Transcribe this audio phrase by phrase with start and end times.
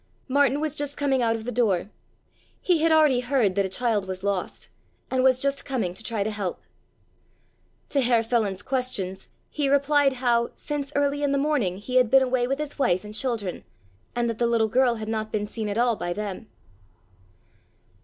[0.27, 1.91] Martin was just coming out of the door.
[2.59, 4.69] He had already heard that a child was lost
[5.11, 6.63] and was just coming to try to help.
[7.89, 12.23] To Herr Feland's questions he replied how, since early in the morning, he had been
[12.23, 13.63] away with his wife and children,
[14.15, 16.47] and that the little girl had not been seen at all by them.